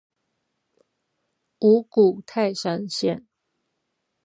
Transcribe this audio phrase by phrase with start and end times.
[1.59, 3.27] 五股泰山線